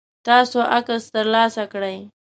[0.27, 1.97] تاسو عکس ترلاسه کړئ؟